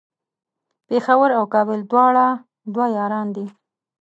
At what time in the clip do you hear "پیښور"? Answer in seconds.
0.87-1.29